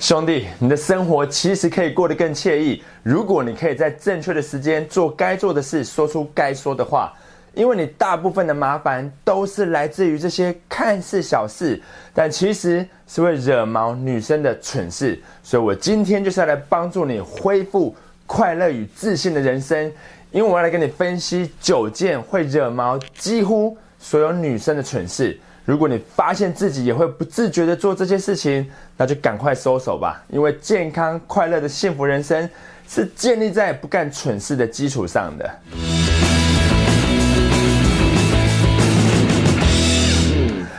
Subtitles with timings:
[0.00, 7.12] 兄弟，你的生活其实可以过得更惬意，如果你可以在正确的时间做该做的事，说出该说的话。
[7.52, 11.78] 因为你大部分的麻烦都是来自于这些看似小事，
[12.14, 15.20] 但其实是会惹毛女生的蠢事。
[15.42, 17.94] 所以我今天就是要来帮助你恢复
[18.26, 19.92] 快乐与自信的人生。
[20.30, 25.38] 因为我要来跟你分析九件会惹毛几乎所有女生的蠢事。
[25.70, 30.20] 如果你发现自己也会不自觉的做这些事情，那就赶快收手吧。
[30.28, 32.50] 因为健康快乐的幸福人生
[32.88, 35.48] 是建立在不干蠢事的基础上的。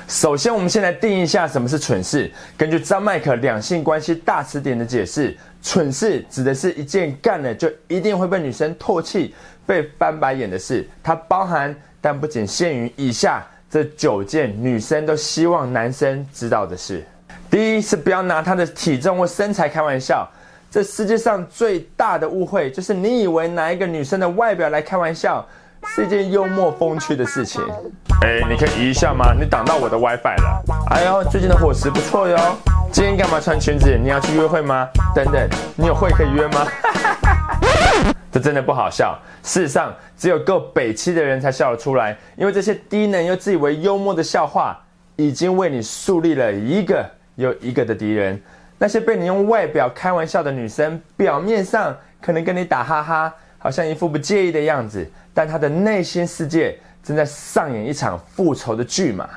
[0.10, 2.30] 首先，我们先来定义一下什么是蠢事。
[2.58, 9.34] 根据张麦克《两性关系大词典》的解释，蠢事指的是一件干了就一定会被女生唾弃、
[9.66, 10.86] 被翻白眼的事。
[11.02, 17.04] 它包含但不仅限于以下这九件女生都希望男生知道的事。
[17.50, 20.30] 第一是不要拿她的体重或身材开玩笑。
[20.70, 25.46] 这世界上最大的误会就是你以为拿一个女生的外表来开玩笑。
[25.96, 27.60] 是一件幽默风趣的事情。
[28.22, 29.34] 哎，你可以移一下吗？
[29.34, 30.64] 你挡到我的 WiFi 了。
[30.92, 32.38] 哎呦，最近的伙食不错哟。
[32.92, 33.98] 今天干嘛穿裙子？
[33.98, 34.88] 你要去约会吗？
[35.16, 36.68] 等等，你有会可以约吗？
[38.32, 39.20] 这真的不好笑。
[39.44, 44.80] 事实上，只有够北七的人才笑得出来，因为这些低能又自以为幽默的笑话，
[45.16, 48.42] 已经为你树立了一个又一个的敌人。
[48.78, 53.34] 那些被你用外表开玩笑的女生，表面上可能跟你打哈哈。
[53.64, 59.30] 好像一副不介意的样子，但她的内心世界正在上演一场复仇的剧嘛。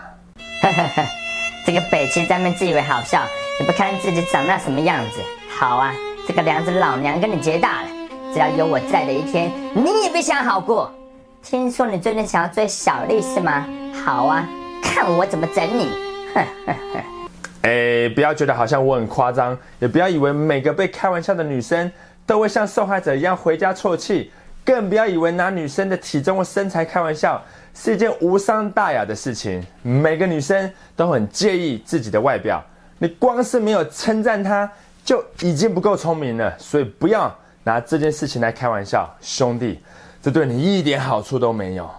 [1.67, 3.23] 这个北七在那自以为好笑，
[3.61, 5.21] 也不看自己长那什么样子。
[5.51, 5.93] 好啊，
[6.27, 7.89] 这个梁子老娘跟你结大了。
[8.35, 10.93] 只要有我在的一天，你也别想好过。
[11.41, 13.65] 听说你最近想要追小丽是吗？
[14.05, 14.45] 好啊，
[14.83, 15.89] 看我怎么整你。
[17.63, 21.89] 哎，不要觉得好像我很夸张，也不要以为每个被开玩笑的女生。
[22.27, 24.33] 都会像受害者一样回家啜泣，
[24.65, 27.41] 更不要以为拿女生的体重或身材开玩笑
[27.75, 29.65] 是一件无伤大雅的事情。
[29.83, 32.65] 每个女生都很介意自己的外表，
[32.99, 34.69] 你光是没有称赞她
[35.05, 36.53] 就已经不够聪明了。
[36.59, 37.33] 所以不要
[37.65, 39.81] 拿这件事情来开玩笑，兄弟，
[40.23, 41.91] 这对你一点好处都没有。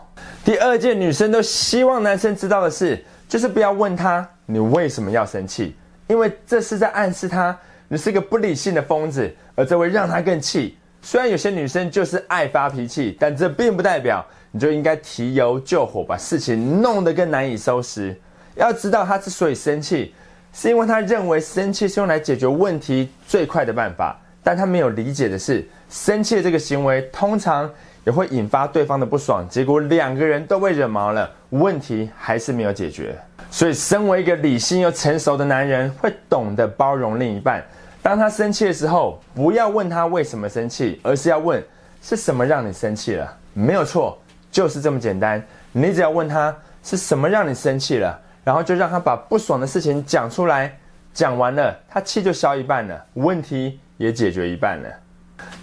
[0.45, 5.75] 第二件女生都希望男生知道的事，就是不要问他你为什么要生气，
[6.07, 7.57] 因为这是在暗示他。
[7.87, 10.75] 你是个不理性的疯子，而这会让他更气。
[11.03, 18.19] 虽然有些女生就是爱发脾气，但这并不代表你就应该提油救火，把事情弄得更难以收拾。
[18.55, 20.15] 要知道，他之所以生气，
[20.51, 24.19] 是因为他认为生气是用来解决问题最快的办法。
[24.45, 27.67] 但他没有理解的是，生气的这个行为通常
[28.03, 33.17] 也会引发对方的不爽，结果两个人都被惹毛了，问题还是没有解决。
[33.49, 37.65] 所以，身为一个理性又成熟的男人，会懂得包容另一半。
[38.03, 41.63] 当他生气的时候，不要问他为什么生气，而是要问
[41.99, 43.35] 是什么让你生气了。
[43.53, 44.15] 没有错，
[44.51, 45.43] 就是这么简单。
[45.71, 50.77] 你只要问他是什么让你生气了，然后就让他把不爽的事情讲出来。
[51.15, 54.89] 讲完了，他气就消一半了，问题也解决一半了。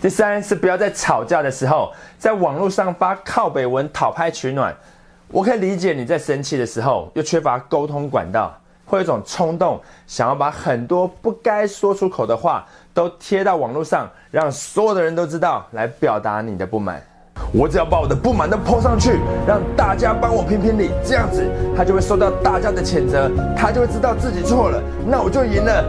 [0.00, 4.74] 第三是不要在吵架的时候，在网络上发靠北文讨拍取暖。
[5.28, 8.54] 我可以理解你在生气的时候又缺乏沟通管道，
[8.84, 17.02] 会有一种冲动，想要把很多不该说出口的话都贴到网络上，让所有的人都知道，来表达你的不满。
[17.50, 25.82] 我只要把我的不满都泼上去，让大家帮我评评理，这样子他就会受到大家的谴责，他就会知道自己错了，那我就赢了。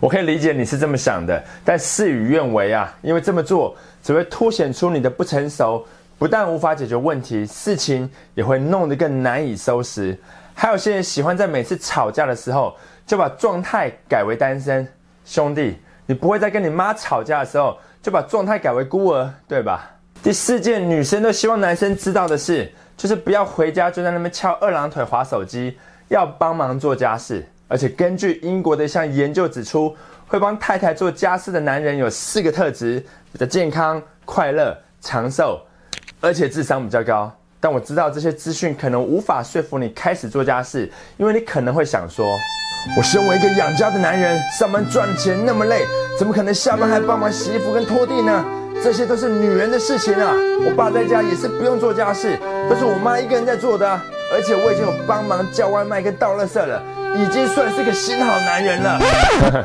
[0.00, 5.86] 我可以理解你是这么想的，但事与愿违啊，因为这么做只会凸显出你的不成熟。
[6.18, 10.14] 不但无法解决问题，事情也会弄得更难以收拾。
[10.54, 12.76] 还有些人喜欢在每次吵架的时候
[13.06, 14.86] 就把状态改为单身。
[15.24, 19.90] 兄弟，你不会在跟你妈吵架的时候就把状态改为孤儿，对吧？
[20.22, 25.78] 第四件女生都希望男生知道的事，就是不要回家就在那边翘二郎腿划手机，
[26.08, 27.46] 要帮忙做家事。
[27.70, 29.96] 而且根据英国的一项研究指出，
[30.26, 33.02] 会帮太太做家事的男人有四个特质：
[33.32, 35.58] 比较健康、快乐、长寿。
[36.22, 42.36] 而且智商比较高，但我知道这些资讯可能无法说服你开始做家事，因为你可能会想说：
[42.94, 45.86] 我身为一个养家的男人，上班赚钱那么累，
[46.18, 48.44] 怎么可能下班还帮忙洗衣服跟拖地呢？
[48.84, 50.34] 这些都是女人的事情啊！
[50.66, 52.36] 我爸在家也是不用做家事，
[52.68, 53.88] 都是我妈一个人在做的，
[54.34, 56.82] 而且我已经有帮忙叫外卖跟倒垃圾了，
[57.16, 59.00] 已经算是个新好男人了。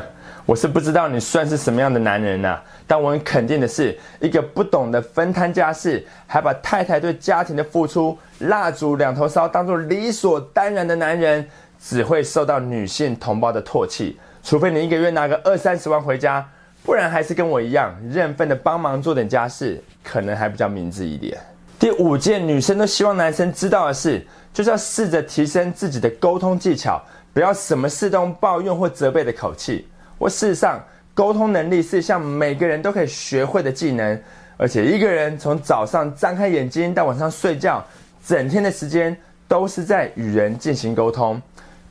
[0.46, 2.62] 我是不知道你算是什么样的男人啊？
[2.86, 11.44] 但我很肯定的是，一个不懂得分摊家事，还把太太对家庭的付出蜡烛两头烧当做理所当然的男人，
[11.82, 14.16] 只会受到女性同胞的唾弃。
[14.44, 16.46] 除非你一个月拿个二三十万回家，
[16.84, 21.36] 不然还是跟我一样认份的帮忙做点家事，可能还比较明智一点。
[21.78, 27.02] 第五件女生都希望男生知道的事，就是要试着提升自己的沟通技巧，
[27.34, 29.86] 不要什么事都用抱怨或责备的口气。
[30.16, 30.82] 我事实上，
[31.12, 34.18] 沟通能力是像每个人都可以学会的技能，
[34.56, 37.84] 而且一个人从早上张开眼睛到晚上睡觉，
[38.26, 39.14] 整天的时间
[39.46, 41.40] 都是在与人进行沟通。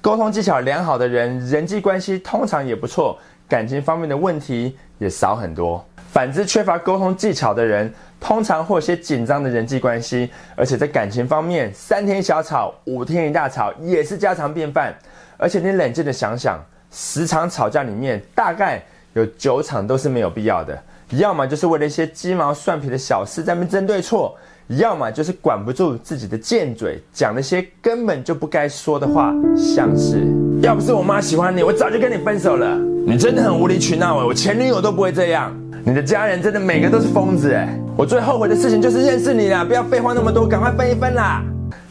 [0.02, 5.86] 沟通技巧良好的人，人际关系通常也不错，感情方面的问题也少很多。
[6.12, 7.94] 反之，缺乏沟通技巧的人，
[8.28, 14.92] 通常会有些紧张的人际关系，而且在感情方面，三天小吵，五天一大吵，也是家常便饭。
[15.38, 18.84] 而且你冷静的想想，十场吵架里面，大概
[19.14, 20.76] 有九场都是没有必要的，
[21.12, 24.36] 要么就是为了一些鸡毛蒜皮的小事在那争对错。
[24.70, 30.26] 要么就是管不住自己的贱嘴，讲那些根本就不该说的话，像是
[30.64, 32.76] 要不是我妈喜欢你，我早就跟你分手了。
[33.06, 35.56] 你真的很无理取闹哎，我前女友都不会这样。
[35.86, 37.80] 你的家人真的每个都是疯子哎。
[37.98, 41.42] 我最后悔的事情就是认识你了，不要废话那么多，赶快分一分啦。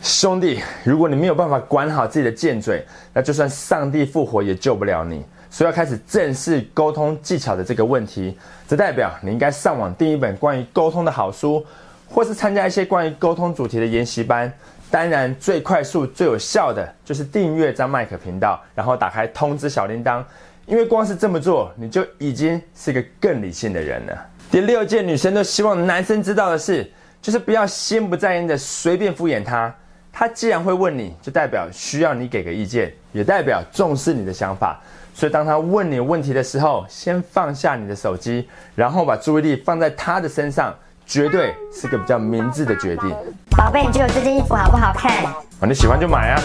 [0.03, 2.85] 兄弟，如果你没有办法管好自己的贱嘴，
[3.15, 5.25] 那就算上帝复活也救不了你。
[5.49, 8.37] 所以要开始正视沟通技巧的这个问题，
[8.69, 11.65] 这代表你应该上网订一本关于沟通的好书。
[12.07, 14.53] 或是参加一些关于沟通主题的研习班，
[14.91, 20.23] 当然最快速、最有效的就是订阅张麦克频道，然后打开通知小铃铛，
[20.67, 24.27] 因为光是这么做，你就已经是个更理性的人了。
[24.55, 26.89] 第六件女生都希望男生知道的事，
[27.21, 29.75] 就是不要心不在焉的随便敷衍他。
[30.13, 34.81] 他既然会问你，就代表需要你给个意见，也代表重视你的想法。
[35.13, 40.73] 所以当他问你问题的时候，先放下你的手机，然后把注意力放在他的身上。
[41.05, 43.11] 绝对是个比较明智的决定。
[43.57, 45.13] 宝贝，你觉得这件衣服好不好看？
[45.25, 45.35] 啊，
[45.67, 46.41] 你喜欢就买啊。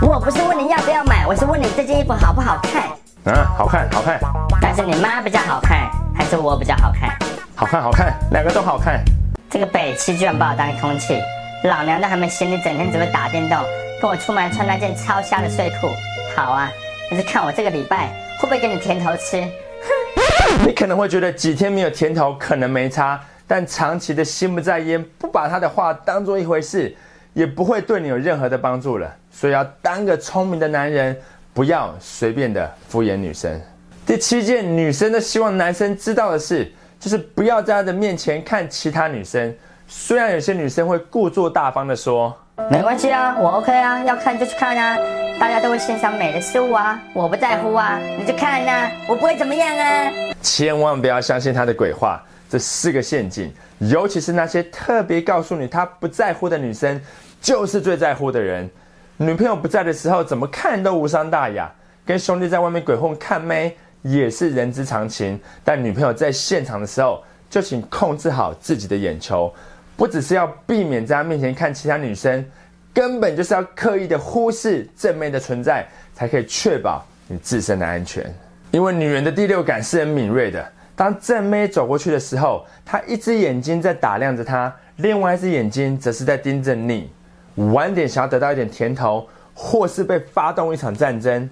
[0.00, 2.88] 我不是问你要不要买，我是问你这件衣服好不好看。
[3.32, 4.18] 啊，好看，好看。
[4.60, 7.16] 但是你妈比较好看，还是我比较好看？
[7.54, 9.02] 好看，好看，两个都好看。
[9.50, 11.20] 这个北七居然把我当空气，
[11.64, 13.58] 老娘都还没嫌你整天只会打电动，
[14.00, 15.88] 跟我出门穿那件超瞎的睡裤。
[16.34, 16.70] 好啊，
[17.10, 18.08] 你是看我这个礼拜
[18.38, 19.40] 会不会给你甜头吃？
[19.42, 23.20] 哼， 你可能会觉得几天没有甜头可能没差。
[23.46, 26.94] 但长期的心不在焉，不把他的话当做一回事，
[27.34, 29.14] 也不会对你有任何的帮助了。
[29.30, 31.14] 所以要当个聪明的男人，
[31.52, 33.60] 不要随便的敷衍女生。
[34.06, 36.72] 第七件，女生都希望男生知道的事，
[37.02, 39.52] 就是不要在他的面前看其他女生。
[39.88, 42.32] 虽然有些女生会故作大方的说，
[42.70, 44.96] 没关系啊，我 OK 啊，要看就去看啊，
[45.40, 50.12] 大家都会欣赏美的事物啊，我不在乎啊，你就看啊，我不会怎么样啊。
[50.40, 52.22] 千万不要相信他的鬼话。
[52.48, 57.00] 这四个陷阱，尤其是那些特别告诉你他不在乎的女生，
[57.40, 58.70] 就是最在乎的人。
[59.16, 61.68] 女朋友不在的时候，怎么看都无伤大雅。
[62.06, 65.40] 跟兄弟在外面鬼混看妹也是人之常情。
[65.64, 69.52] 但女朋友在现场的时候，就请控制好自己的眼球，
[69.96, 72.44] 不只是要避免在她面前看其他女生，
[72.92, 78.24] 根本就是要刻意的忽视正妹的存在，才可以确保你自身的安全。
[78.70, 80.66] 因为女人的第六感是很敏锐的。
[80.94, 87.10] 当正妹走过去的时候，她一只眼睛在打量着她，另外一只眼睛则是在盯着你。
[87.56, 91.48] 晚点想要得到一点甜头，或是被发动一场战争，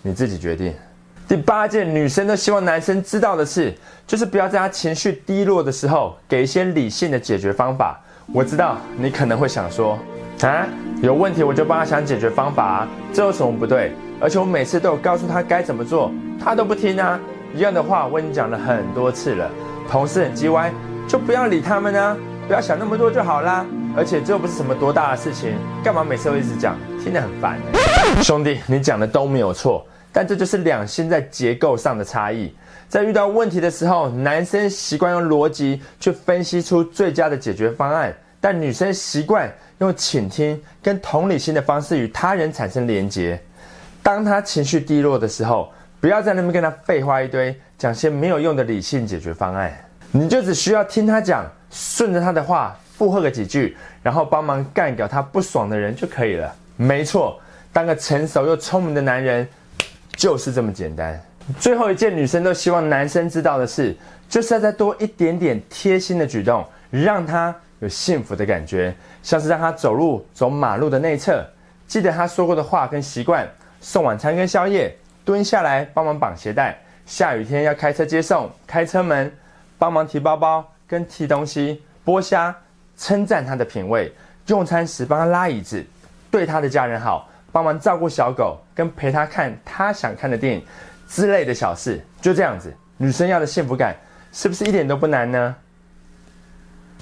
[0.00, 0.74] 你自己决定。
[1.28, 3.74] 第八件女生都希望男生知道的事，
[4.06, 8.00] 就是不要在他情绪低落的时候，给一些理性的解决方法。
[8.32, 9.98] 我知道你可能会想说，
[10.42, 10.68] 啊，
[11.02, 13.92] 有问题我就帮他想解决方法啊，这有什么不对？
[14.20, 17.18] 而且我每次都有告诉他该怎么做，他都不听啊。
[17.52, 19.50] 一样的话我已经讲了很多次了，
[19.90, 20.72] 同事很叽歪，
[21.08, 22.16] 就不要理他们啊，
[22.46, 23.66] 不要想那么多就好啦。
[23.96, 27.58] 而且这又不是什么多大的事情，干嘛每次都一直讲，听得很烦。
[28.22, 29.84] 兄弟，你讲的都没有错，
[30.16, 32.50] 但这就是两性在结构上的差异。
[32.88, 43.38] 在遇到问题的时候，男生习惯用逻辑去分析出最佳的解决方案，但女生习惯用倾听跟同理心的方式与他人产生连结。
[44.02, 45.70] 当他情绪低落的时候。
[45.98, 49.72] 不要在那边跟他废话一堆，讲些没有用的理性解决方案。
[50.12, 56.54] 你就只需要听他讲，顺着他的话附和个几句，然后帮忙干掉他不爽的人就可以了。
[56.76, 57.40] 没错，
[57.72, 59.48] 当个成熟又聪明的男人
[60.16, 61.20] 就是这么简单。
[61.60, 63.94] 最后一件女生都希望男生知道的事，
[64.28, 68.92] 就是要再多一点点贴心的举动，让他有幸福的感觉，
[69.22, 71.46] 像是让他走路走马路的内侧，
[71.86, 73.46] 记得他说过的话跟习惯，
[73.80, 74.92] 送晚餐跟宵夜。
[75.24, 79.28] 蹲下来帮忙绑鞋带，下雨天要开车接送，开车门，
[79.76, 82.56] 帮忙提包包跟提东西，剥虾，
[82.96, 84.12] 称赞他的品味，
[84.46, 85.84] 用餐时帮他拉椅子，
[86.30, 90.62] 对他的家人好，帮忙照顾小狗，跟陪他看他想看的电影
[91.08, 93.96] 之类的小事，就这样子，女生要的幸福感
[94.30, 95.56] 是不是一点都不难呢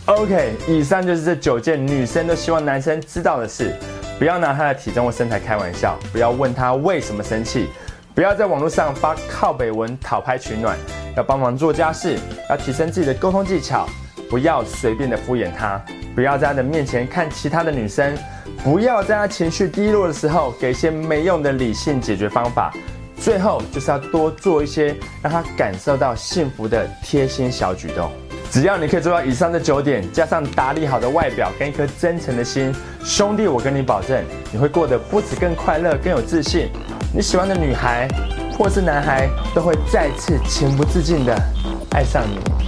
[0.05, 3.75] ？OK，以上就是这九件女生都希望男生知道的事。
[4.17, 7.69] 不要拿他的体重或身材开玩笑，不要问他为什么生气，
[8.15, 10.79] 不要在网络上发靠北文讨拍取暖，
[11.17, 12.17] 要帮忙做家事，
[12.49, 13.89] 要提升自己的沟通技巧，
[14.31, 15.81] 不要随便的敷衍他，
[16.15, 18.17] 不要在他的面前看其他的女生，
[18.63, 22.73] 不要在他情绪低落的时候给一些没用的理性解决方法，
[23.17, 28.11] 最后就是要多做一些让他感受到幸福的贴心小举动。
[28.51, 36.69] 只要你可以做到以上的九点，加上打理好的外表跟一颗真诚的心，兄弟，我跟你保证，你会过得不止更快乐、更有自信。
[37.13, 38.07] 你喜欢的女孩
[38.57, 41.37] 或是男孩都会再次情不自禁的
[41.91, 42.64] 爱上你。